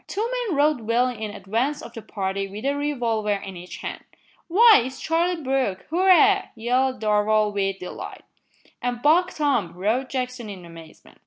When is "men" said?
0.49-0.57